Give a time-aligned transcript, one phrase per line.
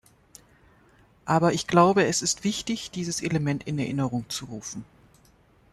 [1.25, 4.83] Aber ich glaube es ist wichtig, dieses Element in Erinnerung zu rufen.